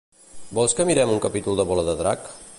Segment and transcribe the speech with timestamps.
[0.59, 2.29] Vols que mirem un capítol de Bola de Drac?